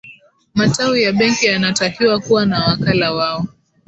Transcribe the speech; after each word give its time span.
matawi 0.55 1.03
ya 1.03 1.11
benki 1.13 1.45
yanatakiwa 1.45 2.19
kuwa 2.19 2.45
na 2.45 2.59
wakala 2.65 3.11
wao 3.13 3.47